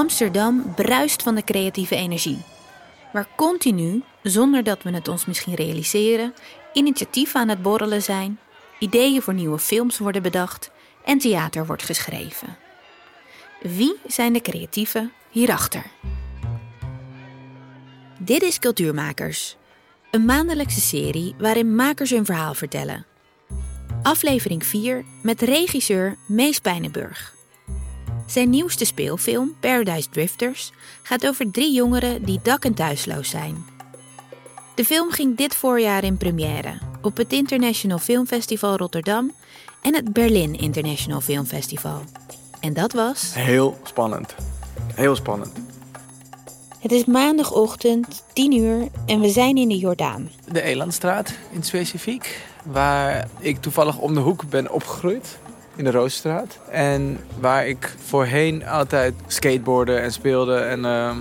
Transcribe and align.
Amsterdam 0.00 0.74
bruist 0.74 1.22
van 1.22 1.34
de 1.34 1.44
creatieve 1.44 1.94
energie. 1.94 2.42
Waar 3.12 3.28
continu, 3.36 4.02
zonder 4.22 4.62
dat 4.64 4.82
we 4.82 4.90
het 4.90 5.08
ons 5.08 5.26
misschien 5.26 5.54
realiseren, 5.54 6.34
initiatieven 6.72 7.40
aan 7.40 7.48
het 7.48 7.62
borrelen 7.62 8.02
zijn, 8.02 8.38
ideeën 8.78 9.22
voor 9.22 9.34
nieuwe 9.34 9.58
films 9.58 9.98
worden 9.98 10.22
bedacht 10.22 10.70
en 11.04 11.18
theater 11.18 11.66
wordt 11.66 11.82
geschreven. 11.82 12.56
Wie 13.62 13.96
zijn 14.06 14.32
de 14.32 14.40
creatieven 14.40 15.12
hierachter? 15.30 15.84
Dit 18.18 18.42
is 18.42 18.58
Cultuurmakers, 18.58 19.56
een 20.10 20.24
maandelijkse 20.24 20.80
serie 20.80 21.34
waarin 21.38 21.74
makers 21.74 22.10
hun 22.10 22.24
verhaal 22.24 22.54
vertellen. 22.54 23.06
Aflevering 24.02 24.66
4 24.66 25.04
met 25.22 25.40
regisseur 25.40 26.16
Mees 26.26 26.58
Pijnenburg. 26.58 27.39
Zijn 28.30 28.50
nieuwste 28.50 28.84
speelfilm, 28.84 29.54
Paradise 29.60 30.08
Drifters, 30.08 30.72
gaat 31.02 31.26
over 31.26 31.50
drie 31.50 31.72
jongeren 31.72 32.24
die 32.24 32.40
dak- 32.42 32.64
en 32.64 32.74
thuisloos 32.74 33.28
zijn. 33.28 33.64
De 34.74 34.84
film 34.84 35.10
ging 35.10 35.36
dit 35.36 35.54
voorjaar 35.54 36.04
in 36.04 36.16
première 36.16 36.78
op 37.02 37.16
het 37.16 37.32
International 37.32 37.98
Filmfestival 37.98 38.76
Rotterdam 38.76 39.32
en 39.82 39.94
het 39.94 40.12
Berlin 40.12 40.58
International 40.58 41.20
Filmfestival. 41.20 42.02
En 42.60 42.72
dat 42.72 42.92
was. 42.92 43.34
Heel 43.34 43.78
spannend. 43.82 44.34
Heel 44.94 45.16
spannend. 45.16 45.52
Het 46.78 46.92
is 46.92 47.04
maandagochtend, 47.04 48.24
10 48.32 48.52
uur 48.52 48.88
en 49.06 49.20
we 49.20 49.28
zijn 49.28 49.56
in 49.56 49.68
de 49.68 49.78
Jordaan. 49.78 50.30
De 50.52 50.62
Elandstraat 50.62 51.34
in 51.50 51.62
specifiek, 51.62 52.40
waar 52.64 53.28
ik 53.38 53.60
toevallig 53.60 53.98
om 53.98 54.14
de 54.14 54.20
hoek 54.20 54.48
ben 54.48 54.72
opgegroeid. 54.72 55.38
In 55.80 55.86
de 55.86 55.92
Roosstraat. 55.92 56.58
En 56.70 57.18
waar 57.38 57.66
ik 57.66 57.94
voorheen 58.04 58.66
altijd 58.66 59.14
skateboarden 59.26 60.02
en 60.02 60.12
speelde 60.12 60.56
en 60.56 60.84
ehm, 60.84 61.16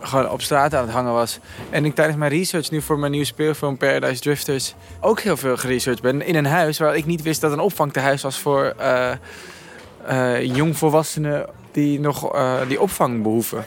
gewoon 0.00 0.30
op 0.30 0.42
straat 0.42 0.74
aan 0.74 0.82
het 0.84 0.92
hangen 0.92 1.12
was. 1.12 1.38
En 1.70 1.84
ik 1.84 1.94
tijdens 1.94 2.18
mijn 2.18 2.30
research 2.30 2.70
nu 2.70 2.82
voor 2.82 2.98
mijn 2.98 3.10
nieuwe 3.10 3.26
speelfilm 3.26 3.76
Paradise 3.76 4.20
Drifters 4.20 4.74
ook 5.00 5.20
heel 5.20 5.36
veel 5.36 5.56
geresearched 5.56 6.02
ben. 6.02 6.26
In 6.26 6.34
een 6.34 6.46
huis 6.46 6.78
waar 6.78 6.96
ik 6.96 7.06
niet 7.06 7.22
wist 7.22 7.40
dat 7.40 7.52
een 7.52 7.60
opvangtehuis 7.60 8.22
was 8.22 8.38
voor 8.38 8.74
uh, 8.80 9.10
uh, 10.10 10.44
jongvolwassenen 10.44 11.46
die 11.70 12.00
nog 12.00 12.34
uh, 12.34 12.54
die 12.68 12.80
opvang 12.80 13.22
behoeven. 13.22 13.64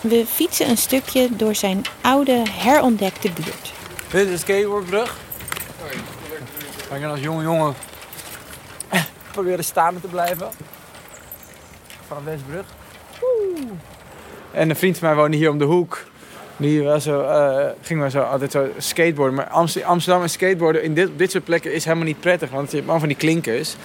We 0.00 0.24
fietsen 0.26 0.68
een 0.68 0.78
stukje 0.78 1.28
door 1.36 1.54
zijn 1.54 1.82
oude, 2.00 2.42
herontdekte 2.50 3.30
buurt. 3.30 3.72
Dit 4.10 4.24
is 4.26 4.30
de 4.30 4.38
skateboardbrug. 4.38 5.16
Ik 6.94 7.00
kan 7.00 7.10
als 7.10 7.20
jonge 7.20 7.42
jongen 7.42 7.74
proberen 9.40 9.64
staan 9.64 10.00
te 10.00 10.06
blijven. 10.06 10.48
Vanaf 12.06 12.22
deze 12.24 12.44
brug. 12.44 12.64
En 14.50 14.70
een 14.70 14.76
vriend 14.76 14.98
van 14.98 15.08
mij 15.08 15.16
woonde 15.16 15.36
hier 15.36 15.50
om 15.50 15.58
de 15.58 15.64
hoek. 15.64 16.04
Die 16.56 16.82
was 16.82 17.04
zo, 17.04 17.20
uh, 17.20 17.66
ging 17.82 18.00
maar 18.00 18.10
zo 18.10 18.20
altijd 18.20 18.52
zo 18.52 18.68
skateboarden. 18.78 19.34
Maar 19.34 19.48
Amsterdam 19.84 20.22
en 20.22 20.30
skateboarden 20.30 20.82
in 20.82 20.94
dit, 20.94 21.08
op 21.08 21.18
dit 21.18 21.30
soort 21.30 21.44
plekken 21.44 21.72
is 21.72 21.84
helemaal 21.84 22.06
niet 22.06 22.20
prettig. 22.20 22.50
Want 22.50 22.70
je 22.70 22.76
hebt 22.76 22.88
allemaal 22.88 22.98
van 22.98 23.08
die 23.08 23.16
klinkers 23.16 23.76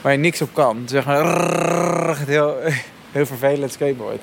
waar 0.00 0.12
je 0.12 0.18
niks 0.18 0.42
op 0.42 0.48
kan. 0.52 0.82
Zeg 0.86 1.04
maar 1.04 2.18
heel, 2.26 2.56
heel 3.12 3.26
vervelend 3.26 3.72
skateboard. 3.72 4.20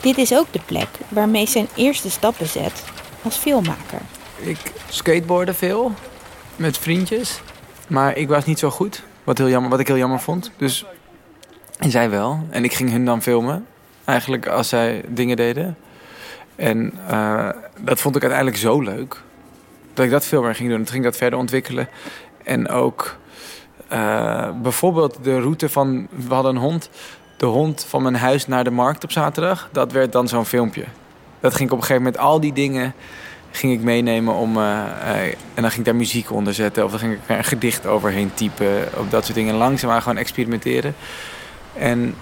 Dit 0.00 0.18
is 0.18 0.34
ook 0.34 0.46
de 0.50 0.60
plek 0.66 0.88
waarmee 1.08 1.46
zijn 1.46 1.68
eerste 1.74 2.10
stappen 2.10 2.46
zet 2.46 2.84
als 3.22 3.36
filmmaker. 3.36 4.00
Ik 4.40 4.58
skateboarde 4.88 5.54
veel 5.54 5.92
met 6.56 6.78
vriendjes. 6.78 7.40
Maar 7.92 8.16
ik 8.16 8.28
was 8.28 8.44
niet 8.44 8.58
zo 8.58 8.70
goed. 8.70 9.02
Wat, 9.24 9.38
heel 9.38 9.48
jammer, 9.48 9.70
wat 9.70 9.80
ik 9.80 9.86
heel 9.86 9.96
jammer 9.96 10.20
vond. 10.20 10.50
Dus 10.56 10.84
en 11.78 11.90
zij 11.90 12.10
wel. 12.10 12.46
En 12.50 12.64
ik 12.64 12.74
ging 12.74 12.90
hun 12.90 13.04
dan 13.04 13.22
filmen. 13.22 13.66
Eigenlijk 14.04 14.46
als 14.46 14.68
zij 14.68 15.04
dingen 15.08 15.36
deden. 15.36 15.76
En 16.56 16.92
uh, 17.10 17.48
dat 17.80 18.00
vond 18.00 18.16
ik 18.16 18.22
uiteindelijk 18.22 18.60
zo 18.60 18.80
leuk. 18.80 19.22
Dat 19.94 20.04
ik 20.04 20.10
dat 20.10 20.24
veel 20.24 20.42
meer 20.42 20.54
ging 20.54 20.68
doen. 20.68 20.78
Toen 20.78 20.92
ging 20.92 21.04
dat 21.04 21.16
verder 21.16 21.38
ontwikkelen. 21.38 21.88
En 22.44 22.68
ook 22.68 23.16
uh, 23.92 24.48
bijvoorbeeld 24.62 25.18
de 25.22 25.40
route 25.40 25.68
van... 25.68 26.08
We 26.10 26.34
hadden 26.34 26.54
een 26.54 26.60
hond. 26.60 26.90
De 27.36 27.46
hond 27.46 27.86
van 27.88 28.02
mijn 28.02 28.16
huis 28.16 28.46
naar 28.46 28.64
de 28.64 28.70
markt 28.70 29.04
op 29.04 29.10
zaterdag. 29.10 29.68
Dat 29.72 29.92
werd 29.92 30.12
dan 30.12 30.28
zo'n 30.28 30.46
filmpje. 30.46 30.84
Dat 31.40 31.54
ging 31.54 31.68
ik 31.68 31.74
op 31.74 31.80
een 31.80 31.86
gegeven 31.86 32.02
moment... 32.02 32.22
Al 32.22 32.40
die 32.40 32.52
dingen 32.52 32.94
ging 33.52 33.72
ik 33.72 33.80
meenemen 33.80 34.34
om... 34.34 34.56
Uh, 34.56 34.80
en 35.26 35.36
dan 35.54 35.68
ging 35.70 35.78
ik 35.78 35.84
daar 35.84 35.96
muziek 35.96 36.30
onder 36.30 36.54
zetten. 36.54 36.84
Of 36.84 36.90
dan 36.90 37.00
ging 37.00 37.12
ik 37.12 37.20
er 37.26 37.38
een 37.38 37.44
gedicht 37.44 37.86
overheen 37.86 38.34
typen. 38.34 38.88
Op 38.96 39.10
dat 39.10 39.24
soort 39.24 39.36
dingen. 39.36 39.54
Langzaam 39.54 40.00
gewoon 40.00 40.18
experimenteren. 40.18 40.94
En 41.74 42.14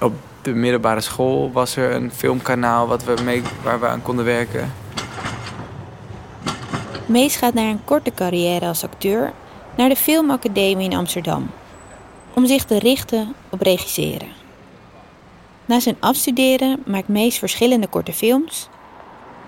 op 0.00 0.12
de 0.42 0.54
middelbare 0.54 1.00
school 1.00 1.52
was 1.52 1.76
er 1.76 1.94
een 1.94 2.12
filmkanaal 2.12 2.86
wat 2.86 3.04
we 3.04 3.42
waar 3.62 3.80
we 3.80 3.86
aan 3.86 4.02
konden 4.02 4.24
werken. 4.24 4.72
Mees 7.06 7.36
gaat 7.36 7.54
naar 7.54 7.68
een 7.68 7.84
korte 7.84 8.12
carrière 8.14 8.66
als 8.66 8.84
acteur 8.84 9.32
naar 9.76 9.88
de 9.88 9.96
Filmacademie 9.96 10.90
in 10.90 10.96
Amsterdam. 10.96 11.50
Om 12.34 12.46
zich 12.46 12.64
te 12.64 12.78
richten 12.78 13.34
op 13.50 13.60
regisseren. 13.60 14.28
Na 15.64 15.80
zijn 15.80 15.96
afstuderen 16.00 16.82
maakt 16.86 17.08
Mees 17.08 17.38
verschillende 17.38 17.86
korte 17.86 18.12
films 18.12 18.68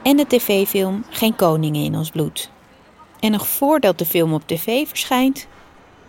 en 0.03 0.17
de 0.17 0.27
tv-film 0.27 1.05
Geen 1.11 1.37
Koningen 1.37 1.85
in 1.85 1.95
ons 1.95 2.11
bloed. 2.11 2.51
En 3.21 3.31
nog 3.31 3.49
voordat 3.49 3.99
de 3.99 4.05
film 4.05 4.33
op 4.33 4.43
tv 4.47 4.89
verschijnt, 4.89 5.47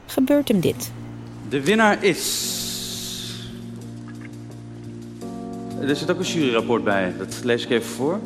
gebeurt 0.06 0.48
hem 0.48 0.60
dit. 0.60 0.92
De 1.50 1.64
winnaar 1.64 2.04
is. 2.04 2.58
Er 5.82 5.96
zit 5.96 6.12
ook 6.12 6.20
een 6.20 6.26
juryrapport 6.26 6.84
bij, 6.84 7.14
dat 7.18 7.40
lees 7.44 7.64
ik 7.64 7.70
even 7.70 7.90
voor. 7.90 8.20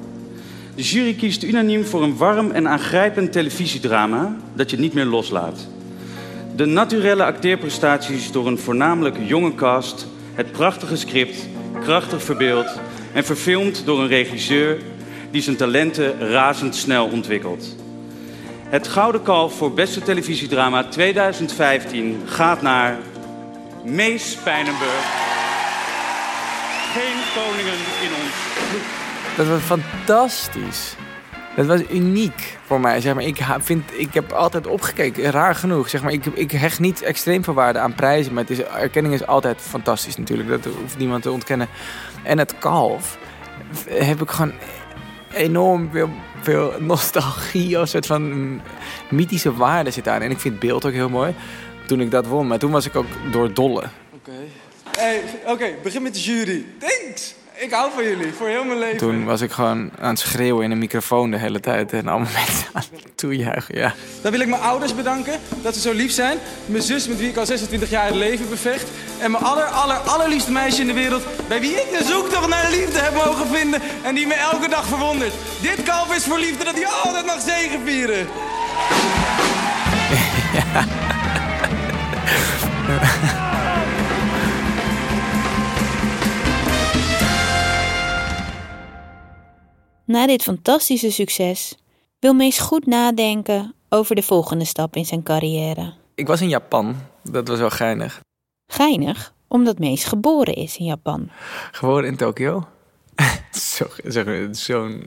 De 0.75 0.81
jury 0.81 1.13
kiest 1.13 1.44
unaniem 1.44 1.85
voor 1.85 2.03
een 2.03 2.18
warm 2.18 2.51
en 2.51 2.68
aangrijpend 2.68 3.31
televisiedrama 3.31 4.35
dat 4.53 4.69
je 4.72 4.78
niet 4.78 4.94
meer 4.94 5.06
loslaat. 5.06 5.68
De 6.56 6.66
naturelle 6.66 7.24
acteerprestaties 7.24 8.31
door 8.31 8.47
een 8.47 8.57
voornamelijk 8.57 9.18
jonge 9.25 9.56
cast, 9.56 10.07
het 10.34 10.51
prachtige 10.51 10.95
script, 10.95 11.47
krachtig 11.81 12.24
verbeeld 12.24 12.80
en 13.13 13.24
verfilmd 13.24 13.85
door 13.85 14.01
een 14.01 14.07
regisseur 14.07 14.78
die 15.33 15.41
zijn 15.41 15.55
talenten 15.55 16.29
razendsnel 16.29 17.07
ontwikkelt. 17.07 17.75
Het 18.69 18.88
Gouden 18.88 19.23
Kalf 19.23 19.57
voor 19.57 19.73
Beste 19.73 20.01
Televisiedrama 20.01 20.83
2015 20.83 22.21
gaat 22.25 22.61
naar 22.61 22.97
Mees 23.83 24.38
Pijnenburg. 24.44 25.05
Geen 26.94 27.19
koningen 27.35 27.73
in 28.03 28.09
ons. 28.23 28.33
Dat 29.38 29.47
was 29.47 29.61
fantastisch. 29.61 30.95
Dat 31.55 31.65
was 31.65 31.81
uniek 31.91 32.57
voor 32.65 32.79
mij. 32.79 33.01
Zeg 33.01 33.13
maar. 33.13 33.23
ik, 33.23 33.38
vind, 33.59 33.83
ik 33.91 34.13
heb 34.13 34.31
altijd 34.31 34.67
opgekeken, 34.67 35.31
raar 35.31 35.55
genoeg. 35.55 35.89
Zeg 35.89 36.03
maar. 36.03 36.11
ik, 36.11 36.25
ik 36.25 36.51
hecht 36.51 36.79
niet 36.79 37.01
extreem 37.01 37.44
veel 37.44 37.53
waarde 37.53 37.79
aan 37.79 37.95
prijzen. 37.95 38.33
Maar 38.33 38.44
het 38.44 38.51
is, 38.59 38.63
erkenning 38.63 39.13
is 39.13 39.25
altijd 39.25 39.61
fantastisch 39.61 40.17
natuurlijk. 40.17 40.50
Dat 40.50 40.73
hoeft 40.79 40.97
niemand 40.97 41.23
te 41.23 41.31
ontkennen. 41.31 41.67
En 42.23 42.38
het 42.38 42.57
kalf 42.59 43.17
heb 43.89 44.21
ik 44.21 44.29
gewoon 44.29 44.53
enorm 45.33 45.89
veel, 45.91 46.09
veel 46.41 46.73
nostalgie. 46.79 47.79
Of 47.79 47.88
soort 47.88 48.05
van 48.05 48.61
mythische 49.09 49.53
waarde 49.53 49.91
zit 49.91 50.07
aan. 50.07 50.21
En 50.21 50.31
ik 50.31 50.39
vind 50.39 50.53
het 50.53 50.63
beeld 50.63 50.85
ook 50.85 50.91
heel 50.91 51.09
mooi. 51.09 51.35
Toen 51.88 52.01
ik 52.01 52.11
dat 52.11 52.25
won. 52.25 52.47
Maar 52.47 52.59
toen 52.59 52.71
was 52.71 52.85
ik 52.85 52.95
ook 52.95 53.07
door 53.31 53.53
dolle. 53.53 53.83
Oké. 54.13 54.31
Hey, 54.97 55.21
Oké, 55.45 55.66
begin 55.83 56.01
met 56.01 56.13
de 56.13 56.19
jury. 56.19 56.66
Thanks! 56.79 57.35
Ik 57.63 57.72
hou 57.72 57.91
van 57.94 58.03
jullie, 58.03 58.34
voor 58.34 58.47
heel 58.47 58.63
mijn 58.63 58.79
leven. 58.79 58.97
Toen 58.97 59.25
was 59.25 59.41
ik 59.41 59.51
gewoon 59.51 59.91
aan 60.00 60.09
het 60.09 60.19
schreeuwen 60.19 60.63
in 60.63 60.72
een 60.72 60.78
microfoon 60.78 61.31
de 61.31 61.38
hele 61.38 61.59
tijd. 61.59 61.94
En 61.94 62.07
allemaal 62.07 62.31
mensen 62.46 62.68
aan 62.74 62.84
het 62.91 63.18
toejuichen, 63.18 63.78
ja. 63.78 63.94
Dan 64.22 64.31
wil 64.31 64.40
ik 64.40 64.47
mijn 64.47 64.62
ouders 64.62 64.96
bedanken 64.96 65.40
dat 65.62 65.74
ze 65.74 65.80
zo 65.80 65.94
lief 65.94 66.12
zijn. 66.12 66.38
Mijn 66.65 66.83
zus 66.83 67.07
met 67.07 67.18
wie 67.18 67.30
ik 67.30 67.38
al 67.38 67.45
26 67.45 67.89
jaar 67.89 68.06
het 68.06 68.15
leven 68.15 68.50
bevecht. 68.50 68.89
En 69.19 69.31
mijn 69.31 69.44
aller, 69.44 69.63
aller, 69.63 69.98
allerliefste 69.98 70.51
meisje 70.51 70.81
in 70.81 70.88
de 70.88 70.94
wereld. 70.94 71.24
Bij 71.48 71.60
wie 71.60 71.71
ik 71.71 71.98
de 71.98 72.04
zoektocht 72.04 72.48
naar 72.48 72.69
de 72.69 72.77
liefde 72.77 73.00
heb 73.00 73.13
mogen 73.13 73.48
vinden. 73.48 73.81
En 74.01 74.15
die 74.15 74.27
me 74.27 74.33
elke 74.33 74.69
dag 74.69 74.86
verwondert. 74.86 75.33
Dit 75.62 75.83
kalf 75.83 76.15
is 76.15 76.24
voor 76.24 76.39
liefde 76.39 76.63
dat 76.63 76.75
hij 76.75 76.88
altijd 76.88 77.25
mag 77.25 77.42
zegenvieren. 77.42 78.27
Ja. 80.54 80.86
Na 90.05 90.27
dit 90.27 90.44
fantastische 90.44 91.11
succes 91.11 91.77
wil 92.19 92.33
Mees 92.33 92.59
goed 92.59 92.85
nadenken 92.85 93.75
over 93.89 94.15
de 94.15 94.21
volgende 94.21 94.65
stap 94.65 94.95
in 94.95 95.05
zijn 95.05 95.23
carrière. 95.23 95.94
Ik 96.15 96.27
was 96.27 96.41
in 96.41 96.50
Japan. 96.50 96.95
Dat 97.21 97.47
was 97.47 97.59
wel 97.59 97.69
geinig. 97.69 98.19
Geinig, 98.67 99.33
omdat 99.47 99.79
Mees 99.79 100.03
geboren 100.03 100.53
is 100.53 100.77
in 100.77 100.85
Japan. 100.85 101.29
Geboren 101.71 102.05
in 102.05 102.15
Tokio? 102.15 102.67
Zo'n 104.03 104.53
zo 104.53 104.88
uh, 104.88 104.97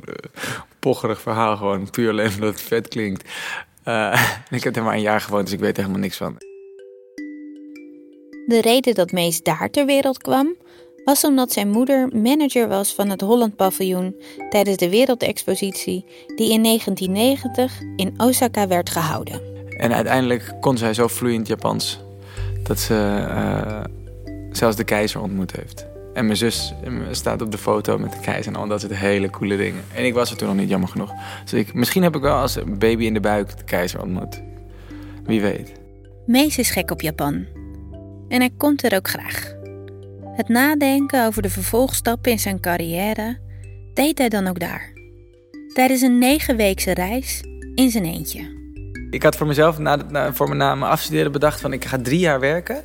pocherig 0.78 1.20
verhaal 1.20 1.56
gewoon. 1.56 1.90
Puur 1.90 2.10
alleen 2.10 2.32
omdat 2.34 2.52
het 2.52 2.62
vet 2.62 2.88
klinkt. 2.88 3.31
Uh, 3.84 4.22
ik 4.50 4.64
heb 4.64 4.76
er 4.76 4.82
maar 4.82 4.94
een 4.94 5.00
jaar 5.00 5.20
gewoond, 5.20 5.44
dus 5.44 5.54
ik 5.54 5.60
weet 5.60 5.76
er 5.76 5.82
helemaal 5.82 6.00
niks 6.00 6.16
van. 6.16 6.37
De 8.46 8.60
reden 8.60 8.94
dat 8.94 9.12
Mees 9.12 9.43
daar 9.43 9.70
ter 9.70 9.87
wereld 9.87 10.19
kwam, 10.19 10.56
was 11.06 11.25
omdat 11.25 11.53
zijn 11.53 11.70
moeder 11.70 12.08
manager 12.12 12.69
was 12.69 12.94
van 12.94 13.08
het 13.08 13.20
Holland 13.20 13.56
Paviljoen 13.56 14.17
tijdens 14.50 14.76
de 14.76 14.91
Wereldexpositie 14.91 16.05
die 16.37 16.53
in 16.53 16.62
1990 16.62 17.81
in 17.97 18.14
Osaka 18.17 18.67
werd 18.67 18.91
gehouden. 18.91 19.41
En 19.69 19.94
uiteindelijk 19.94 20.55
kon 20.61 20.79
zij 20.79 20.94
zo 20.94 21.06
vloeiend 21.06 21.47
Japans 21.47 22.00
dat 22.62 22.79
ze 22.79 22.94
uh, 22.94 23.85
zelfs 24.50 24.76
de 24.76 24.85
keizer 24.85 25.20
ontmoet 25.20 25.56
heeft. 25.56 25.87
En 26.14 26.25
mijn 26.25 26.37
zus 26.37 26.75
staat 27.11 27.43
op 27.43 27.50
de 27.50 27.58
foto 27.58 27.99
met 27.99 28.12
de 28.12 28.20
keizer 28.20 28.53
en 28.53 28.58
al 28.58 28.69
dat 28.69 28.81
soort 28.81 28.94
hele 28.94 29.31
coole 29.31 29.56
dingen. 29.56 29.82
En 29.94 30.05
ik 30.05 30.14
was 30.14 30.31
er 30.31 30.37
toen 30.37 30.49
nog 30.49 30.56
niet, 30.56 30.69
jammer 30.69 30.88
genoeg. 30.88 31.12
Dus 31.43 31.53
ik, 31.53 31.75
misschien 31.75 32.03
heb 32.03 32.17
ik 32.17 32.23
wel 32.23 32.37
als 32.37 32.58
baby 32.79 33.05
in 33.05 33.14
de 33.14 33.20
buik 33.20 33.56
de 33.56 33.64
keizer 33.64 34.03
ontmoet. 34.03 34.43
Wie 35.25 35.41
weet. 35.41 35.73
Mees 36.26 36.58
is 36.58 36.70
gek 36.70 36.91
op 36.91 37.00
Japan. 37.00 37.44
En 38.29 38.41
hij 38.41 38.50
komt 38.56 38.85
er 38.85 38.97
ook 38.97 39.08
graag. 39.08 39.56
Het 40.37 40.49
nadenken 40.49 41.27
over 41.27 41.43
de 41.43 41.50
vervolgstappen 41.50 42.31
in 42.31 42.38
zijn 42.38 42.61
carrière 42.61 43.38
deed 43.94 44.19
hij 44.19 44.29
dan 44.29 44.47
ook 44.47 44.61
daar. 44.61 44.93
Tijdens 45.75 46.00
een 46.00 46.19
negenweekse 46.19 46.94
reis 46.94 47.43
in 47.75 47.91
zijn 47.91 48.05
eentje. 48.05 48.55
Ik 49.11 49.23
had 49.23 49.37
voor 49.37 49.47
mezelf 49.47 49.79
na, 49.79 49.97
na, 49.97 50.33
voor 50.33 50.56
mijn, 50.56 50.79
na 50.79 50.88
afstuderen 50.88 51.33
bedacht 51.33 51.61
van 51.61 51.73
ik 51.73 51.85
ga 51.85 51.99
drie 52.03 52.19
jaar 52.19 52.41
werken. 52.41 52.83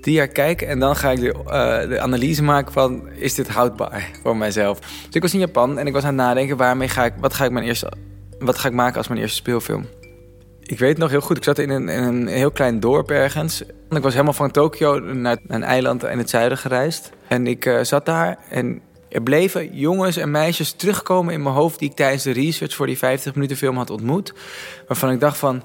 Drie 0.00 0.14
jaar 0.14 0.28
kijken 0.28 0.68
en 0.68 0.78
dan 0.78 0.96
ga 0.96 1.10
ik 1.10 1.20
de, 1.20 1.34
uh, 1.46 1.88
de 1.88 2.00
analyse 2.00 2.42
maken 2.42 2.72
van 2.72 3.08
is 3.10 3.34
dit 3.34 3.48
houdbaar 3.48 4.10
voor 4.22 4.36
mijzelf. 4.36 4.78
Dus 4.78 5.14
ik 5.14 5.22
was 5.22 5.34
in 5.34 5.40
Japan 5.40 5.78
en 5.78 5.86
ik 5.86 5.92
was 5.92 6.02
aan 6.02 6.18
het 6.18 6.26
nadenken 6.26 6.56
waarmee 6.56 6.88
ga 6.88 7.04
ik, 7.04 7.12
wat 7.20 7.34
ga 7.34 7.44
ik, 7.44 7.50
mijn 7.50 7.64
eerste, 7.64 7.92
wat 8.38 8.58
ga 8.58 8.68
ik 8.68 8.74
maken 8.74 8.96
als 8.96 9.08
mijn 9.08 9.20
eerste 9.20 9.36
speelfilm. 9.36 9.86
Ik 10.62 10.78
weet 10.78 10.98
nog 10.98 11.10
heel 11.10 11.20
goed, 11.20 11.36
ik 11.36 11.44
zat 11.44 11.58
in 11.58 11.70
een, 11.70 11.88
een 11.88 12.26
heel 12.26 12.50
klein 12.50 12.80
dorp 12.80 13.10
ergens. 13.10 13.62
Ik 13.90 14.02
was 14.02 14.12
helemaal 14.12 14.32
van 14.32 14.50
Tokio 14.50 14.98
naar 15.00 15.38
een 15.46 15.62
eiland 15.62 16.04
in 16.04 16.18
het 16.18 16.30
zuiden 16.30 16.58
gereisd. 16.58 17.10
En 17.28 17.46
ik 17.46 17.64
uh, 17.64 17.82
zat 17.82 18.06
daar 18.06 18.38
en 18.50 18.80
er 19.08 19.22
bleven 19.22 19.76
jongens 19.76 20.16
en 20.16 20.30
meisjes 20.30 20.72
terugkomen 20.72 21.34
in 21.34 21.42
mijn 21.42 21.54
hoofd... 21.54 21.78
die 21.78 21.90
ik 21.90 21.96
tijdens 21.96 22.22
de 22.22 22.30
research 22.30 22.74
voor 22.74 22.86
die 22.86 22.98
50 22.98 23.34
minuten 23.34 23.56
film 23.56 23.76
had 23.76 23.90
ontmoet. 23.90 24.34
Waarvan 24.86 25.10
ik 25.10 25.20
dacht 25.20 25.38
van, 25.38 25.62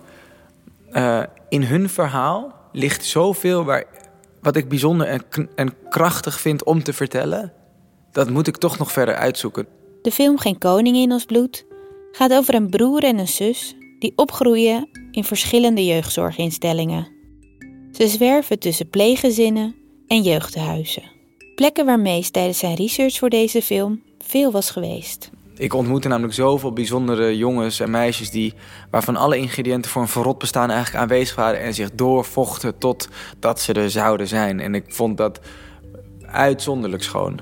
uh, 0.92 1.24
in 1.50 1.64
hun 1.64 1.90
verhaal 1.90 2.54
ligt 2.72 3.06
zoveel... 3.06 3.64
Waar, 3.66 3.84
wat 4.42 4.56
ik 4.56 4.70
bijzonder 4.70 5.08
en, 5.08 5.50
en 5.56 5.74
krachtig 5.90 6.40
vind 6.40 6.64
om 6.64 6.84
te 6.84 6.94
vertellen. 6.94 7.54
Dat 8.12 8.30
moet 8.30 8.48
ik 8.48 8.58
toch 8.58 8.78
nog 8.78 8.92
verder 8.92 9.16
uitzoeken. 9.16 9.68
De 10.02 10.12
film 10.12 10.40
Geen 10.40 10.58
Koning 10.58 10.96
in 10.96 11.12
ons 11.12 11.26
bloed 11.26 11.66
gaat 12.12 12.34
over 12.34 12.54
een 12.54 12.70
broer 12.70 13.04
en 13.04 13.18
een 13.18 13.28
zus 13.28 13.76
die 14.00 14.14
opgroeien 14.16 14.90
in 15.12 15.24
verschillende 15.24 15.86
jeugdzorginstellingen. 15.86 17.08
Ze 17.92 18.08
zwerven 18.08 18.60
tussen 18.60 18.90
pleeggezinnen 18.90 19.76
en 20.08 20.22
jeugdhuizen. 20.22 21.04
Plekken 21.56 21.86
waar 21.86 22.00
Mees 22.00 22.30
tijdens 22.30 22.60
zijn 22.60 22.76
research 22.76 23.18
voor 23.18 23.30
deze 23.30 23.62
film 23.62 24.02
veel 24.20 24.52
was 24.52 24.70
geweest. 24.70 25.30
Ik 25.56 25.74
ontmoette 25.74 26.08
namelijk 26.08 26.34
zoveel 26.34 26.74
bijzondere 26.74 27.38
jongens 27.38 27.80
en 27.80 27.92
meisjes 27.92 28.30
die, 28.30 28.54
waarvan 28.92 29.16
alle 29.16 29.38
ingrediënten 29.38 29.92
voor 29.92 30.02
een 30.02 30.08
verrot 30.08 30.38
bestaan 30.38 30.70
eigenlijk 30.70 31.04
aanwezig 31.04 31.36
waren 31.36 31.60
en 31.60 31.74
zich 31.74 31.92
doorvochten 31.92 32.78
totdat 32.78 33.60
ze 33.60 33.74
er 33.74 33.90
zouden 33.90 34.28
zijn. 34.28 34.60
En 34.60 34.76
ik 34.76 34.84
vond 34.88 35.18
dat 35.18 35.40
uitzonderlijk 36.22 37.04
schoon. 37.04 37.40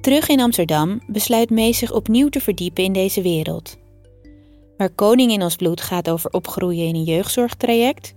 Terug 0.00 0.28
in 0.28 0.40
Amsterdam 0.40 1.00
besluit 1.06 1.50
Mees 1.50 1.78
zich 1.78 1.92
opnieuw 1.92 2.28
te 2.28 2.40
verdiepen 2.40 2.84
in 2.84 2.92
deze 2.92 3.22
wereld. 3.22 3.76
Waar 4.78 4.90
Koning 4.90 5.32
in 5.32 5.42
ons 5.42 5.56
bloed 5.56 5.80
gaat 5.80 6.10
over 6.10 6.30
opgroeien 6.30 6.86
in 6.86 6.94
een 6.94 7.04
jeugdzorgtraject, 7.04 8.14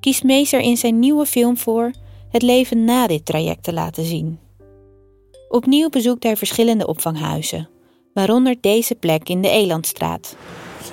kiest 0.00 0.24
Mees 0.24 0.52
er 0.52 0.60
in 0.60 0.76
zijn 0.76 0.98
nieuwe 0.98 1.26
film 1.26 1.56
voor 1.56 1.90
het 2.30 2.42
leven 2.42 2.84
na 2.84 3.06
dit 3.06 3.24
traject 3.24 3.62
te 3.62 3.72
laten 3.72 4.04
zien. 4.04 4.38
Opnieuw 5.48 5.88
bezoekt 5.88 6.22
hij 6.22 6.36
verschillende 6.36 6.86
opvanghuizen, 6.86 7.68
waaronder 8.14 8.56
deze 8.60 8.94
plek 8.94 9.28
in 9.28 9.42
de 9.42 9.48
Elandstraat. 9.48 10.36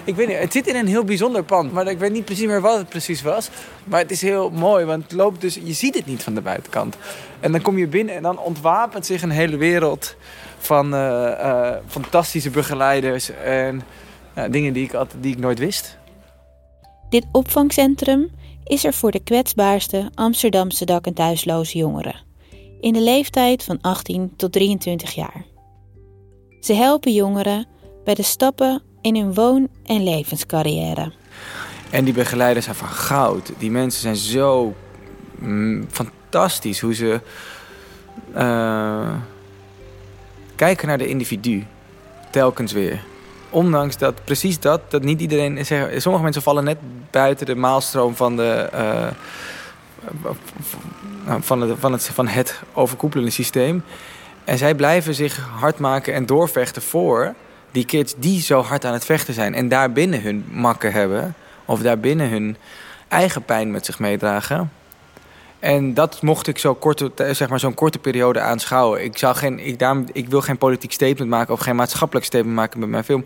Ik 0.04 0.16
weet 0.16 0.28
niet, 0.28 0.38
het 0.38 0.52
zit 0.52 0.68
in 0.68 0.76
een 0.76 0.88
heel 0.88 1.04
bijzonder 1.04 1.44
pand, 1.44 1.72
maar 1.72 1.88
ik 1.88 2.00
weet 2.00 2.12
niet 2.12 2.26
precies 2.26 2.48
meer 2.48 2.62
wat 2.62 2.78
het 2.78 2.90
precies 2.90 3.22
was. 3.22 3.50
Maar 3.84 4.00
het 4.00 4.12
is 4.12 4.22
heel 4.22 4.50
mooi, 4.50 4.86
want 4.86 5.04
het 5.04 5.12
loopt 5.12 5.42
dus, 5.42 5.60
je 5.64 5.74
ziet 5.74 5.96
het 5.96 6.06
niet 6.06 6.24
van 6.24 6.34
de 6.34 6.42
buitenkant. 6.42 6.96
En 7.40 7.52
dan 7.52 7.62
kom 7.62 7.78
je 7.78 7.88
binnen 7.88 8.16
en 8.16 8.24
dan 8.24 8.40
ontwapent 8.40 9.06
zich 9.06 9.22
een 9.22 9.30
hele 9.30 9.58
wereld 9.58 10.16
van 10.58 10.94
uh, 10.94 11.00
uh, 11.00 11.76
fantastische 11.88 12.50
begeleiders 12.50 13.30
en 13.30 13.84
dingen 14.50 14.74
die 14.74 14.84
ik, 14.84 14.98
die 15.20 15.32
ik 15.32 15.40
nooit 15.40 15.60
wist. 15.60 15.98
Dit 17.10 17.26
opvangcentrum 17.32 18.30
is 18.64 18.84
er 18.86 18.94
voor 18.94 19.12
de 19.12 19.24
kwetsbaarste 19.24 20.10
Amsterdamse 20.16 20.86
dak- 20.86 21.06
en 21.06 21.14
thuisloze 21.14 21.78
jongeren 21.78 22.28
in 22.80 22.94
de 22.94 23.02
leeftijd 23.02 23.64
van 23.64 23.78
18 23.82 24.34
tot 24.36 24.52
23 24.52 25.12
jaar. 25.12 25.46
Ze 26.60 26.74
helpen 26.74 27.14
jongeren 27.14 27.68
bij 28.04 28.14
de 28.14 28.24
stappen 28.24 28.82
in 29.02 29.16
hun 29.16 29.34
woon- 29.34 29.68
en 29.86 30.04
levenscarrière. 30.04 31.12
En 31.90 32.04
die 32.06 32.14
begeleiders 32.14 32.66
zijn 32.66 32.78
van 32.78 32.88
goud. 32.88 33.52
Die 33.58 33.72
mensen 33.72 34.02
zijn 34.02 34.16
zo 34.16 34.76
mm, 35.40 35.88
fantastisch 35.92 36.80
hoe 36.80 36.94
ze 36.94 37.22
uh, 38.36 39.16
kijken 40.56 40.88
naar 40.88 40.98
de 40.98 41.08
individu. 41.08 41.66
Telkens 42.32 42.72
weer. 42.72 43.04
Ondanks 43.50 43.98
dat 43.98 44.24
precies 44.24 44.60
dat, 44.60 44.92
dat 44.92 45.04
niet 45.04 45.22
iedereen. 45.22 45.66
Sommige 46.02 46.24
mensen 46.24 46.42
vallen 46.42 46.64
net 46.64 46.78
buiten 47.12 47.46
de 47.46 47.56
maalstroom 47.56 48.16
van 48.16 48.36
de. 48.36 48.70
Uh, 48.74 49.08
van, 51.40 51.62
het, 51.62 51.80
van, 51.80 51.92
het, 51.92 52.04
van 52.04 52.28
het 52.28 52.62
overkoepelende 52.74 53.32
systeem. 53.32 53.84
En 54.44 54.58
zij 54.58 54.76
blijven 54.76 55.14
zich 55.14 55.48
hard 55.60 55.80
maken 55.80 56.14
en 56.14 56.26
doorvechten 56.26 56.82
voor 56.82 57.34
die 57.72 57.86
kids 57.86 58.14
die 58.18 58.42
zo 58.42 58.62
hard 58.62 58.86
aan 58.86 58.94
het 58.94 59.06
vechten 59.06 59.34
zijn. 59.34 59.54
En 59.54 59.68
daarbinnen 59.68 60.22
hun 60.22 60.46
makken 60.52 60.92
hebben. 60.92 61.36
Of 61.66 61.82
daarbinnen 61.82 62.30
hun 62.30 62.58
eigen 63.08 63.44
pijn 63.44 63.72
met 63.72 63.86
zich 63.86 64.00
meedragen. 64.00 64.72
En 65.60 65.94
dat 65.94 66.22
mocht 66.22 66.48
ik 66.48 66.58
zo 66.58 66.74
korte, 66.74 67.12
zeg 67.32 67.50
maar, 67.50 67.60
zo'n 67.60 67.74
korte 67.74 68.00
periode 68.00 68.40
aanschouwen. 68.40 69.04
Ik, 69.04 69.18
zou 69.18 69.36
geen, 69.36 69.60
ik, 69.60 69.80
daarom, 69.80 70.06
ik 70.12 70.30
wil 70.30 70.42
geen 70.42 70.58
politiek 70.58 70.92
statement 70.92 71.30
maken 71.30 71.54
of 71.54 71.60
geen 71.60 71.76
maatschappelijk 71.76 72.26
statement 72.26 72.56
maken 72.56 72.80
met 72.80 72.90
mijn 72.90 73.04
film. 73.04 73.26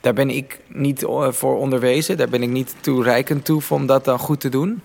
Daar 0.00 0.14
ben 0.14 0.30
ik 0.30 0.60
niet 0.68 1.02
eh, 1.02 1.32
voor 1.32 1.58
onderwezen. 1.58 2.16
Daar 2.16 2.28
ben 2.28 2.42
ik 2.42 2.48
niet 2.48 2.74
toereikend 2.80 3.44
toe 3.44 3.62
om 3.68 3.86
dat 3.86 4.04
dan 4.04 4.18
goed 4.18 4.40
te 4.40 4.48
doen. 4.48 4.82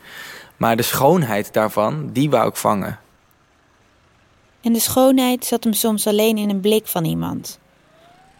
Maar 0.57 0.75
de 0.75 0.83
schoonheid 0.83 1.53
daarvan, 1.53 2.09
die 2.13 2.29
wou 2.29 2.49
ik 2.49 2.55
vangen. 2.55 2.99
En 4.61 4.73
de 4.73 4.79
schoonheid 4.79 5.45
zat 5.45 5.63
hem 5.63 5.73
soms 5.73 6.07
alleen 6.07 6.37
in 6.37 6.49
een 6.49 6.59
blik 6.59 6.87
van 6.87 7.05
iemand. 7.05 7.59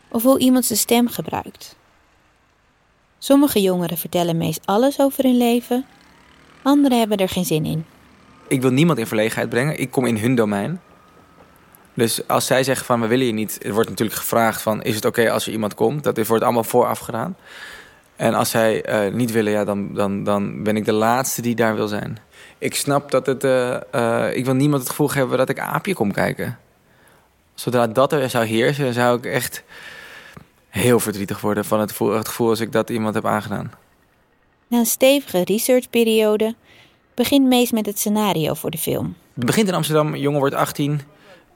Of 0.07 0.23
hoe 0.23 0.39
iemand 0.39 0.65
zijn 0.65 0.79
stem 0.79 1.07
gebruikt. 1.07 1.75
Sommige 3.17 3.61
jongeren 3.61 3.97
vertellen 3.97 4.37
meest 4.37 4.61
alles 4.65 4.99
over 4.99 5.23
hun 5.23 5.37
leven. 5.37 5.85
Anderen 6.61 6.99
hebben 6.99 7.17
er 7.17 7.29
geen 7.29 7.45
zin 7.45 7.65
in. 7.65 7.85
Ik 8.49 8.61
wil 8.61 8.71
niemand 8.71 8.99
in 8.99 9.07
verlegenheid 9.07 9.49
brengen. 9.49 9.79
Ik 9.79 9.91
kom 9.91 10.05
in 10.05 10.17
hun 10.17 10.35
domein. 10.35 10.81
Dus 11.93 12.27
als 12.27 12.45
zij 12.45 12.63
zeggen 12.63 12.85
van 12.85 13.01
we 13.01 13.07
willen 13.07 13.25
je 13.25 13.33
niet... 13.33 13.65
Er 13.65 13.73
wordt 13.73 13.89
natuurlijk 13.89 14.19
gevraagd 14.19 14.61
van 14.61 14.83
is 14.83 14.95
het 14.95 15.05
oké 15.05 15.31
als 15.31 15.45
er 15.45 15.51
iemand 15.51 15.73
komt? 15.73 16.03
Dat 16.03 16.27
wordt 16.27 16.43
allemaal 16.43 16.63
vooraf 16.63 16.99
gedaan. 16.99 17.35
En 18.15 18.33
als 18.33 18.49
zij 18.49 19.05
uh, 19.07 19.13
niet 19.13 19.31
willen, 19.31 19.51
ja, 19.51 19.63
dan, 19.63 19.93
dan, 19.93 20.23
dan 20.23 20.63
ben 20.63 20.77
ik 20.77 20.85
de 20.85 20.93
laatste 20.93 21.41
die 21.41 21.55
daar 21.55 21.75
wil 21.75 21.87
zijn. 21.87 22.17
Ik 22.57 22.75
snap 22.75 23.11
dat 23.11 23.25
het... 23.25 23.43
Uh, 23.43 23.77
uh, 23.95 24.35
ik 24.35 24.45
wil 24.45 24.53
niemand 24.53 24.81
het 24.81 24.89
gevoel 24.89 25.11
hebben 25.11 25.37
dat 25.37 25.49
ik 25.49 25.59
aapje 25.59 25.93
kom 25.93 26.11
kijken. 26.11 26.59
Zodra 27.53 27.87
dat 27.87 28.13
er 28.13 28.29
zou 28.29 28.45
heersen, 28.45 28.93
zou 28.93 29.17
ik 29.17 29.25
echt 29.25 29.63
heel 30.69 30.99
verdrietig 30.99 31.41
worden... 31.41 31.65
van 31.65 31.79
het 31.79 31.89
gevoel, 31.89 32.11
het 32.11 32.27
gevoel 32.27 32.49
als 32.49 32.59
ik 32.59 32.71
dat 32.71 32.89
iemand 32.89 33.15
heb 33.15 33.25
aangedaan. 33.25 33.71
Na 34.67 34.77
een 34.77 34.85
stevige 34.85 35.43
researchperiode 35.43 36.55
begint 37.19 37.47
Mees 37.47 37.71
met 37.71 37.85
het 37.85 37.99
scenario 37.99 38.53
voor 38.53 38.69
de 38.69 38.77
film. 38.77 39.15
Het 39.33 39.45
begint 39.45 39.67
in 39.67 39.73
Amsterdam, 39.73 40.15
jongen 40.15 40.39
wordt 40.39 40.55
18. 40.55 41.01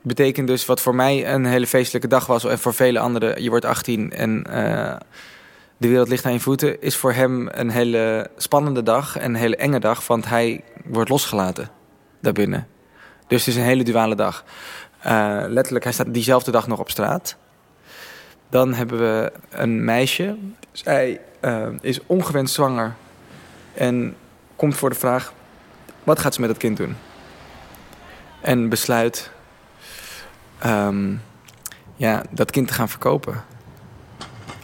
Betekent 0.02 0.48
dus 0.48 0.66
wat 0.66 0.82
voor 0.82 0.96
mij 0.96 1.34
een 1.34 1.46
hele 1.46 1.68
feestelijke 1.68 2.08
dag 2.08 2.26
was... 2.26 2.44
en 2.44 2.60
voor 2.60 2.74
vele 2.74 3.00
anderen, 3.00 3.44
je 3.44 3.50
wordt 3.50 3.66
18 3.66 4.12
en 4.12 4.46
uh, 4.50 4.96
de 5.78 5.88
wereld 5.88 6.08
ligt 6.08 6.26
aan 6.26 6.34
je 6.34 6.40
voeten... 6.40 6.82
is 6.82 6.96
voor 6.96 7.14
hem 7.14 7.48
een 7.52 7.70
hele 7.70 8.30
spannende 8.38 8.84
dag 8.84 9.18
en 9.18 9.30
een 9.30 9.36
hele 9.36 9.56
enge 9.56 9.80
dag... 9.80 10.08
want 10.08 10.26
hij 10.26 10.64
wordt 10.86 11.10
losgelaten 11.10 11.70
daarbinnen. 12.20 12.68
Dus 13.28 13.46
het 13.46 13.56
is 13.56 13.62
een 13.62 13.68
hele 13.68 13.84
duale 13.84 14.16
dag. 14.16 14.44
Uh, 15.06 15.44
letterlijk, 15.48 15.84
hij 15.84 15.94
staat 15.94 16.14
diezelfde 16.14 16.52
dag 16.52 16.68
nog 16.68 16.80
op 16.80 16.90
straat. 16.90 17.36
Dan 18.50 18.74
hebben 18.74 19.00
we 19.00 19.32
een 19.50 19.86
meisje. 19.86 20.38
Zij 20.72 21.22
uh, 21.42 21.68
is 21.82 22.00
ongewenst 22.06 22.54
zwanger 22.54 22.96
en 23.74 24.16
komt 24.56 24.76
voor 24.76 24.90
de 24.90 24.96
vraag 24.96 25.34
wat 26.04 26.20
gaat 26.20 26.34
ze 26.34 26.42
met 26.42 26.50
het 26.50 26.60
kind 26.60 26.78
doen? 26.78 26.96
En 28.42 28.70
besluit 28.70 29.32
um, 30.66 31.22
ja, 31.96 32.24
dat 32.30 32.52
kind 32.52 32.68
te 32.68 32.74
gaan 32.74 32.90
verkopen. 32.90 33.44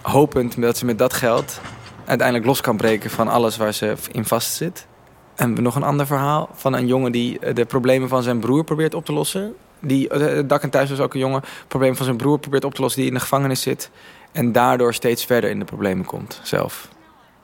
Hopend 0.01 0.62
dat 0.62 0.77
ze 0.77 0.86
met 0.86 0.98
dat 0.98 1.13
geld 1.13 1.62
uiteindelijk 2.05 2.48
los 2.48 2.62
kan 2.62 2.77
breken 2.77 3.10
van 3.10 3.27
alles 3.27 3.58
waar 3.58 3.74
ze 3.74 3.96
in 4.12 4.25
vast 4.25 4.53
zit. 4.53 4.88
En 5.36 5.53
nog 5.53 5.75
een 5.75 5.84
ander 5.84 6.05
verhaal 6.05 6.50
van 6.53 6.74
een 6.74 6.88
jongen 6.88 7.12
die 7.12 7.39
eh, 7.39 7.55
de 7.55 7.65
problemen 7.65 8.10
van 8.10 8.24
zijn 8.24 8.39
broer 8.39 8.63
probeert 8.63 8.93
op 8.93 9.05
te 9.05 9.13
lossen. 9.13 9.55
Die, 9.79 10.13
uh, 10.13 10.39
Dak 10.48 10.63
en 10.63 10.69
Thuis 10.69 10.89
was 10.89 11.00
ook 11.00 11.13
een 11.13 11.19
jongen, 11.19 11.41
probleem 11.67 11.96
van 11.96 12.05
zijn 12.05 12.17
broer 12.17 12.39
probeert 12.39 12.63
op 12.63 12.74
te 12.74 12.81
lossen 12.81 13.00
die 13.00 13.10
in 13.10 13.15
de 13.15 13.22
gevangenis 13.22 13.62
zit. 13.62 13.89
En 14.31 14.51
daardoor 14.51 14.93
steeds 14.93 15.25
verder 15.25 15.50
in 15.50 15.60
de 15.60 15.65
problemen 15.65 16.05
komt 16.05 16.39
zelf. 16.43 16.88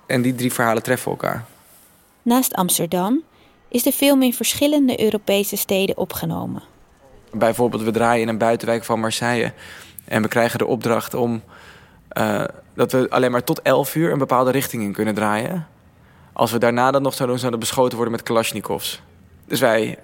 En 0.06 0.22
die 0.22 0.36
drie 0.36 0.54
verhalen 0.54 0.84
treffen 0.84 1.12
elkaar. 1.12 1.46
Naast 2.22 2.54
Amsterdam 2.54 3.24
is 3.76 3.84
de 3.84 3.92
film 3.92 4.22
in 4.22 4.34
verschillende 4.34 5.04
Europese 5.04 5.58
steden 5.58 5.98
opgenomen. 5.98 6.64
Bijvoorbeeld, 7.32 7.84
we 7.84 7.92
draaien 7.92 8.22
in 8.22 8.28
een 8.28 8.38
buitenwijk 8.38 8.84
van 8.84 9.00
Marseille. 9.00 9.54
En 10.06 10.22
we 10.22 10.28
krijgen 10.28 10.60
de 10.60 10.66
opdracht 10.66 11.14
om 11.14 11.42
uh, 12.18 12.44
dat 12.74 12.92
we 12.92 13.10
alleen 13.10 13.32
maar 13.32 13.44
tot 13.44 13.62
11 13.62 13.96
uur 13.96 14.12
een 14.12 14.18
bepaalde 14.18 14.52
richting 14.52 14.84
in 14.84 14.94
kunnen 14.94 15.14
draaien. 15.14 15.68
Als 16.34 16.52
we 16.52 16.58
daarna 16.58 16.92
dat 16.92 17.02
nog 17.02 17.14
zouden 17.14 17.40
zouden 17.40 17.60
beschoten 17.60 17.96
worden 17.96 18.16
met 18.16 18.24
Kalashnikovs. 18.24 19.02
Dus 19.46 19.60
wij, 19.60 19.98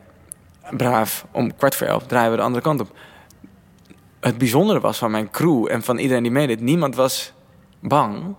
braaf, 0.72 1.26
om 1.32 1.56
kwart 1.56 1.76
voor 1.76 1.88
elf 1.88 2.04
draaien 2.06 2.32
we 2.32 2.38
de 2.38 2.44
andere 2.44 2.64
kant 2.64 2.80
op. 2.80 2.92
Het 4.20 4.38
bijzondere 4.38 4.80
was 4.80 4.98
van 4.98 5.12
mijn 5.12 5.30
crew 5.30 5.68
en 5.70 5.84
van 5.84 5.98
iedereen 5.98 6.24
die 6.24 6.32
meedeed, 6.32 6.62
niemand 6.62 6.96
was 6.96 7.34
bang. 7.80 8.36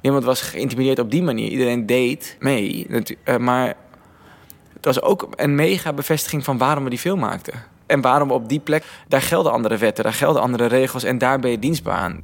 Niemand 0.00 0.24
was 0.24 0.40
geïntimideerd 0.40 0.98
op 0.98 1.10
die 1.10 1.22
manier. 1.22 1.48
Iedereen 1.48 1.86
deed 1.86 2.36
mee. 2.40 2.86
Uh, 3.24 3.36
maar 3.36 3.76
het 4.86 4.94
was 4.94 5.04
ook 5.04 5.28
een 5.36 5.54
mega 5.54 5.92
bevestiging 5.92 6.44
van 6.44 6.58
waarom 6.58 6.84
we 6.84 6.90
die 6.90 6.98
film 6.98 7.18
maakten. 7.18 7.54
En 7.86 8.00
waarom 8.00 8.30
op 8.30 8.48
die 8.48 8.60
plek, 8.60 8.84
daar 9.08 9.22
gelden 9.22 9.52
andere 9.52 9.76
wetten, 9.76 10.04
daar 10.04 10.12
gelden 10.12 10.42
andere 10.42 10.66
regels 10.66 11.04
en 11.04 11.18
daar 11.18 11.38
ben 11.38 11.50
je 11.50 11.58
dienstbaar 11.58 11.96
aan. 11.96 12.20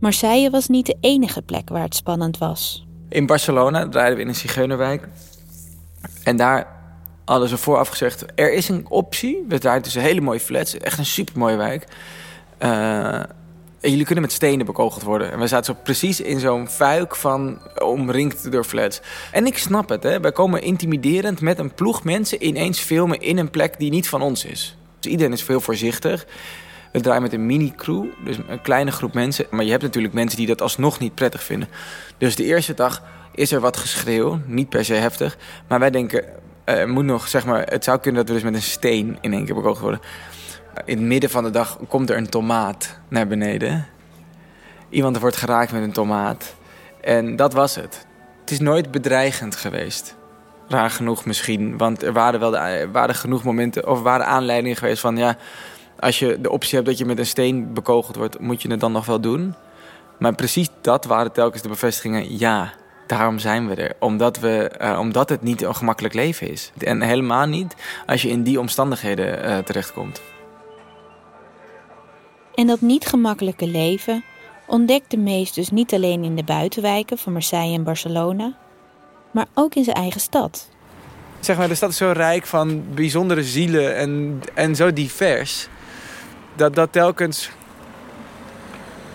Marseille 0.00 0.50
was 0.50 0.68
niet 0.68 0.86
de 0.86 0.96
enige 1.00 1.42
plek 1.42 1.68
waar 1.68 1.82
het 1.82 1.94
spannend 1.94 2.38
was. 2.38 2.86
In 3.08 3.26
Barcelona 3.26 3.88
draaiden 3.88 4.16
we 4.16 4.22
in 4.22 4.28
een 4.28 4.34
zigeunerwijk. 4.34 5.08
En 6.22 6.36
daar 6.36 6.66
hadden 7.24 7.48
ze 7.48 7.56
vooraf 7.56 7.88
gezegd... 7.88 8.24
er 8.34 8.52
is 8.52 8.68
een 8.68 8.86
optie. 8.88 9.44
We 9.48 9.58
draaien 9.58 9.82
tussen 9.82 10.02
hele 10.02 10.20
mooie 10.20 10.40
flats. 10.40 10.78
Echt 10.78 10.98
een 10.98 11.06
supermooie 11.06 11.56
wijk. 11.56 11.86
Uh, 12.58 13.20
en 13.84 13.90
jullie 13.90 14.04
kunnen 14.04 14.24
met 14.24 14.32
stenen 14.32 14.66
bekogeld 14.66 15.02
worden. 15.02 15.32
En 15.32 15.38
we 15.38 15.46
zaten 15.46 15.74
zo 15.74 15.80
precies 15.82 16.20
in 16.20 16.40
zo'n 16.40 16.68
fuik 16.68 17.16
van 17.16 17.58
omringd 17.82 18.52
door 18.52 18.64
flats. 18.64 19.00
En 19.32 19.46
ik 19.46 19.58
snap 19.58 19.88
het, 19.88 20.02
hè. 20.02 20.20
Wij 20.20 20.32
komen 20.32 20.62
intimiderend 20.62 21.40
met 21.40 21.58
een 21.58 21.74
ploeg 21.74 22.04
mensen 22.04 22.46
ineens 22.46 22.80
filmen 22.80 23.20
in 23.20 23.38
een 23.38 23.50
plek 23.50 23.78
die 23.78 23.90
niet 23.90 24.08
van 24.08 24.22
ons 24.22 24.44
is. 24.44 24.76
Dus 25.00 25.10
iedereen 25.10 25.32
is 25.32 25.42
veel 25.42 25.60
voorzichtig. 25.60 26.26
We 26.92 27.00
draaien 27.00 27.22
met 27.22 27.32
een 27.32 27.46
mini-crew, 27.46 28.04
dus 28.24 28.36
een 28.48 28.62
kleine 28.62 28.90
groep 28.90 29.14
mensen. 29.14 29.46
Maar 29.50 29.64
je 29.64 29.70
hebt 29.70 29.82
natuurlijk 29.82 30.14
mensen 30.14 30.38
die 30.38 30.46
dat 30.46 30.62
alsnog 30.62 30.98
niet 30.98 31.14
prettig 31.14 31.42
vinden. 31.42 31.68
Dus 32.18 32.36
de 32.36 32.44
eerste 32.44 32.74
dag 32.74 33.02
is 33.34 33.52
er 33.52 33.60
wat 33.60 33.76
geschreeuw, 33.76 34.40
niet 34.46 34.68
per 34.68 34.84
se 34.84 34.94
heftig. 34.94 35.36
Maar 35.68 35.78
wij 35.78 35.90
denken, 35.90 36.24
uh, 36.66 36.84
moet 36.84 37.04
nog, 37.04 37.28
zeg 37.28 37.44
maar, 37.44 37.62
het 37.62 37.84
zou 37.84 37.98
kunnen 37.98 38.26
dat 38.26 38.28
we 38.28 38.42
dus 38.42 38.50
met 38.50 38.60
een 38.60 38.68
steen 38.68 39.18
in 39.20 39.32
één 39.32 39.44
keer 39.44 39.54
bekogeld 39.54 39.80
worden. 39.80 40.00
In 40.84 40.96
het 40.96 41.06
midden 41.06 41.30
van 41.30 41.44
de 41.44 41.50
dag 41.50 41.78
komt 41.88 42.10
er 42.10 42.16
een 42.16 42.28
tomaat 42.28 42.98
naar 43.08 43.26
beneden. 43.26 43.86
Iemand 44.88 45.18
wordt 45.18 45.36
geraakt 45.36 45.72
met 45.72 45.82
een 45.82 45.92
tomaat. 45.92 46.54
En 47.00 47.36
dat 47.36 47.52
was 47.52 47.74
het. 47.74 48.06
Het 48.40 48.50
is 48.50 48.60
nooit 48.60 48.90
bedreigend 48.90 49.56
geweest. 49.56 50.16
Raar 50.68 50.90
genoeg 50.90 51.24
misschien, 51.24 51.78
want 51.78 52.02
er 52.02 52.12
waren 52.12 52.40
wel 52.40 52.50
de, 52.50 52.88
waren 52.92 53.14
genoeg 53.14 53.44
momenten, 53.44 53.88
of 53.88 54.02
waren 54.02 54.26
aanleidingen 54.26 54.76
geweest 54.76 55.00
van 55.00 55.16
ja, 55.16 55.36
als 55.98 56.18
je 56.18 56.40
de 56.40 56.50
optie 56.50 56.74
hebt 56.74 56.86
dat 56.86 56.98
je 56.98 57.04
met 57.04 57.18
een 57.18 57.26
steen 57.26 57.72
bekogeld 57.72 58.16
wordt, 58.16 58.40
moet 58.40 58.62
je 58.62 58.70
het 58.70 58.80
dan 58.80 58.92
nog 58.92 59.06
wel 59.06 59.20
doen. 59.20 59.54
Maar 60.18 60.34
precies 60.34 60.68
dat 60.80 61.04
waren 61.04 61.32
telkens 61.32 61.62
de 61.62 61.68
bevestigingen. 61.68 62.38
Ja, 62.38 62.72
daarom 63.06 63.38
zijn 63.38 63.68
we 63.68 63.74
er. 63.74 63.92
Omdat, 63.98 64.38
we, 64.38 64.70
uh, 64.80 64.98
omdat 64.98 65.28
het 65.28 65.42
niet 65.42 65.62
een 65.62 65.74
gemakkelijk 65.74 66.14
leven 66.14 66.50
is. 66.50 66.72
En 66.78 67.02
helemaal 67.02 67.46
niet 67.46 67.74
als 68.06 68.22
je 68.22 68.28
in 68.28 68.42
die 68.42 68.60
omstandigheden 68.60 69.48
uh, 69.48 69.58
terechtkomt. 69.58 70.22
En 72.54 72.66
dat 72.66 72.80
niet 72.80 73.06
gemakkelijke 73.06 73.66
leven 73.66 74.24
ontdekte 74.66 75.16
Mees 75.16 75.52
dus 75.52 75.70
niet 75.70 75.92
alleen 75.92 76.24
in 76.24 76.36
de 76.36 76.44
buitenwijken 76.44 77.18
van 77.18 77.32
Marseille 77.32 77.74
en 77.74 77.84
Barcelona, 77.84 78.56
maar 79.30 79.46
ook 79.54 79.74
in 79.74 79.84
zijn 79.84 79.96
eigen 79.96 80.20
stad. 80.20 80.68
Zeg 81.40 81.56
maar, 81.56 81.68
de 81.68 81.74
stad 81.74 81.90
is 81.90 81.96
zo 81.96 82.10
rijk 82.14 82.46
van 82.46 82.84
bijzondere 82.94 83.42
zielen 83.42 83.96
en, 83.96 84.40
en 84.54 84.76
zo 84.76 84.92
divers 84.92 85.68
dat 86.54 86.74
dat 86.74 86.92
telkens 86.92 87.50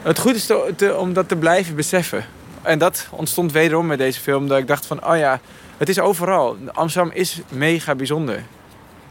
het 0.02 0.20
goed 0.20 0.36
is 0.36 0.52
om 0.92 1.14
dat 1.14 1.28
te 1.28 1.36
blijven 1.36 1.76
beseffen. 1.76 2.26
En 2.62 2.80
dat 2.80 3.08
ontstond 3.12 3.52
wederom 3.52 3.86
met 3.86 3.98
deze 3.98 4.20
film. 4.20 4.48
Dat 4.48 4.58
ik 4.58 4.68
dacht 4.68 4.86
van, 4.86 5.06
oh 5.08 5.18
ja, 5.18 5.40
het 5.78 5.90
is 5.90 6.00
overal. 6.00 6.58
Amsterdam 6.74 7.12
is 7.14 7.42
mega 7.50 7.96
bijzonder. 7.96 8.44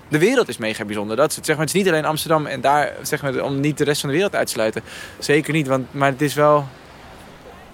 De 0.09 0.19
wereld 0.19 0.49
is 0.49 0.57
mega 0.57 0.85
bijzonder. 0.85 1.17
Dat 1.17 1.31
is 1.31 1.37
het. 1.37 1.47
Zeg 1.47 1.57
maar, 1.57 1.67
het 1.67 1.75
is 1.75 1.81
niet 1.81 1.91
alleen 1.91 2.05
Amsterdam 2.05 2.47
en 2.47 2.61
daar, 2.61 2.93
zeg 3.03 3.23
maar, 3.23 3.41
om 3.41 3.61
niet 3.61 3.79
de 3.79 3.85
rest 3.85 4.01
van 4.01 4.09
de 4.09 4.15
wereld 4.15 4.35
uit 4.35 4.47
te 4.47 4.53
sluiten. 4.53 4.83
Zeker 5.19 5.53
niet, 5.53 5.67
want, 5.67 5.95
maar 5.95 6.11
het 6.11 6.23
is 6.23 6.35
wel... 6.35 6.67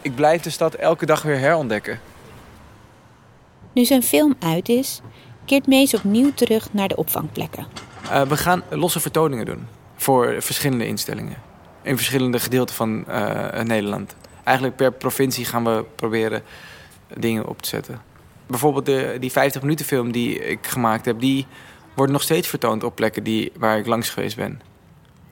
Ik 0.00 0.14
blijf 0.14 0.42
de 0.42 0.50
stad 0.50 0.74
elke 0.74 1.06
dag 1.06 1.22
weer 1.22 1.38
herontdekken. 1.38 2.00
Nu 3.72 3.84
zijn 3.84 4.02
film 4.02 4.34
uit 4.38 4.68
is, 4.68 5.00
keert 5.44 5.66
Mees 5.66 5.94
opnieuw 5.94 6.32
terug 6.34 6.72
naar 6.72 6.88
de 6.88 6.96
opvangplekken. 6.96 7.66
Uh, 8.04 8.22
we 8.22 8.36
gaan 8.36 8.62
losse 8.70 9.00
vertoningen 9.00 9.46
doen 9.46 9.66
voor 9.96 10.34
verschillende 10.38 10.86
instellingen. 10.86 11.36
In 11.82 11.96
verschillende 11.96 12.40
gedeelten 12.40 12.74
van 12.74 13.04
uh, 13.08 13.60
Nederland. 13.60 14.14
Eigenlijk 14.44 14.76
per 14.76 14.92
provincie 14.92 15.44
gaan 15.44 15.64
we 15.64 15.84
proberen 15.94 16.42
dingen 17.16 17.46
op 17.46 17.62
te 17.62 17.68
zetten. 17.68 18.00
Bijvoorbeeld 18.46 18.86
de, 18.86 19.16
die 19.20 19.30
50 19.30 19.62
minuten 19.62 19.86
film 19.86 20.12
die 20.12 20.38
ik 20.38 20.66
gemaakt 20.66 21.04
heb... 21.04 21.20
die 21.20 21.46
wordt 21.94 22.12
nog 22.12 22.22
steeds 22.22 22.48
vertoond 22.48 22.84
op 22.84 22.94
plekken 22.94 23.22
die, 23.22 23.52
waar 23.58 23.78
ik 23.78 23.86
langs 23.86 24.10
geweest 24.10 24.36
ben. 24.36 24.60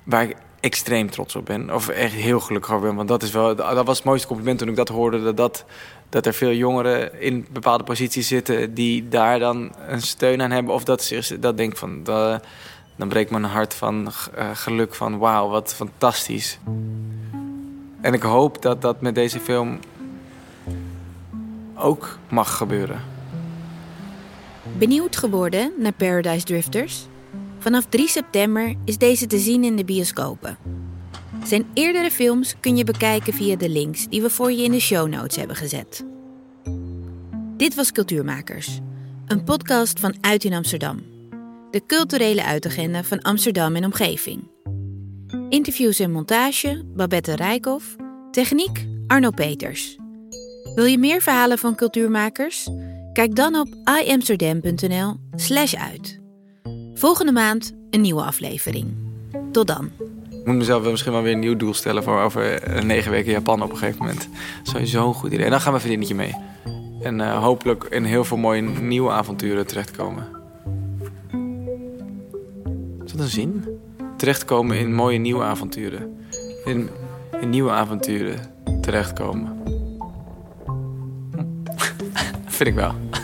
Waar 0.02 0.22
ik 0.22 0.36
extreem 0.60 1.10
trots 1.10 1.36
op 1.36 1.46
ben. 1.46 1.74
Of 1.74 1.88
echt 1.88 2.12
heel 2.12 2.40
gelukkig 2.40 2.72
over 2.72 2.86
ben. 2.86 2.96
Want 2.96 3.08
dat, 3.08 3.22
is 3.22 3.30
wel, 3.30 3.56
dat 3.56 3.86
was 3.86 3.96
het 3.96 4.06
mooiste 4.06 4.26
compliment 4.26 4.58
toen 4.58 4.68
ik 4.68 4.76
dat 4.76 4.88
hoorde. 4.88 5.22
Dat, 5.22 5.36
dat, 5.36 5.64
dat 6.08 6.26
er 6.26 6.34
veel 6.34 6.52
jongeren 6.52 7.20
in 7.20 7.46
bepaalde 7.50 7.84
posities 7.84 8.28
zitten... 8.28 8.74
die 8.74 9.08
daar 9.08 9.38
dan 9.38 9.72
een 9.88 10.02
steun 10.02 10.42
aan 10.42 10.50
hebben. 10.50 10.74
Of 10.74 10.84
dat 10.84 11.02
ze 11.02 11.38
dat 11.38 11.56
denk 11.56 11.76
van... 11.76 12.02
Dan 12.96 13.08
breekt 13.08 13.30
mijn 13.30 13.44
hart 13.44 13.74
van 13.74 14.12
uh, 14.38 14.50
geluk 14.54 14.94
van 14.94 15.18
wauw, 15.18 15.48
wat 15.48 15.74
fantastisch. 15.74 16.58
En 18.00 18.14
ik 18.14 18.22
hoop 18.22 18.62
dat 18.62 18.82
dat 18.82 19.00
met 19.00 19.14
deze 19.14 19.40
film 19.40 19.78
ook 21.74 22.18
mag 22.28 22.56
gebeuren. 22.56 23.11
Benieuwd 24.78 25.16
geworden 25.16 25.72
naar 25.78 25.92
Paradise 25.92 26.44
Drifters? 26.44 27.06
Vanaf 27.58 27.86
3 27.86 28.08
september 28.08 28.74
is 28.84 28.98
deze 28.98 29.26
te 29.26 29.38
zien 29.38 29.64
in 29.64 29.76
de 29.76 29.84
bioscopen. 29.84 30.56
Zijn 31.44 31.66
eerdere 31.74 32.10
films 32.10 32.54
kun 32.60 32.76
je 32.76 32.84
bekijken 32.84 33.32
via 33.32 33.56
de 33.56 33.68
links 33.68 34.08
die 34.08 34.22
we 34.22 34.30
voor 34.30 34.52
je 34.52 34.62
in 34.62 34.72
de 34.72 34.80
show 34.80 35.08
notes 35.08 35.36
hebben 35.36 35.56
gezet. 35.56 36.04
Dit 37.56 37.74
was 37.74 37.92
Cultuurmakers, 37.92 38.78
een 39.26 39.44
podcast 39.44 40.00
van 40.00 40.14
Uit 40.20 40.44
in 40.44 40.52
Amsterdam 40.52 41.12
de 41.72 41.86
culturele 41.86 42.44
uitagenda 42.44 43.04
van 43.04 43.22
Amsterdam 43.22 43.76
en 43.76 43.84
omgeving. 43.84 44.50
Interviews 45.48 45.98
en 45.98 46.12
montage 46.12 46.82
Babette 46.94 47.36
Rijkoff, 47.36 47.96
techniek 48.30 48.86
Arno 49.06 49.30
Peters. 49.30 49.96
Wil 50.74 50.84
je 50.84 50.98
meer 50.98 51.22
verhalen 51.22 51.58
van 51.58 51.74
cultuurmakers? 51.74 52.68
Kijk 53.12 53.36
dan 53.36 53.54
op 53.54 53.68
iamsterdam.nl/slash 54.04 55.74
uit. 55.74 56.20
Volgende 56.94 57.32
maand 57.32 57.72
een 57.90 58.00
nieuwe 58.00 58.22
aflevering. 58.22 58.94
Tot 59.50 59.66
dan. 59.66 59.90
Ik 60.30 60.46
moet 60.46 60.56
mezelf 60.56 60.90
misschien 60.90 61.12
wel 61.12 61.22
weer 61.22 61.32
een 61.32 61.38
nieuw 61.38 61.56
doel 61.56 61.74
stellen 61.74 62.02
voor 62.02 62.20
over 62.20 62.62
negen 62.84 63.10
weken 63.10 63.32
Japan 63.32 63.62
op 63.62 63.70
een 63.70 63.76
gegeven 63.76 63.98
moment. 63.98 64.28
Sowieso 64.62 65.08
een 65.08 65.14
goed 65.14 65.32
idee. 65.32 65.44
En 65.44 65.50
dan 65.50 65.60
gaan 65.60 65.72
we 65.72 65.78
vriendinnetje 65.78 66.14
mee. 66.14 66.34
En 67.02 67.18
uh, 67.18 67.42
hopelijk 67.42 67.84
in 67.84 68.04
heel 68.04 68.24
veel 68.24 68.36
mooie 68.36 68.60
nieuwe 68.60 69.10
avonturen 69.10 69.66
terechtkomen. 69.66 70.26
Wat 72.98 73.12
een 73.18 73.28
zin. 73.28 73.64
Terechtkomen 74.16 74.78
in 74.78 74.94
mooie 74.94 75.18
nieuwe 75.18 75.42
avonturen. 75.42 76.16
In, 76.64 76.88
in 77.40 77.50
nieuwe 77.50 77.70
avonturen 77.70 78.38
terechtkomen. 78.80 79.60
Vind 82.62 82.76
ik 82.76 82.82
wel. 82.82 83.21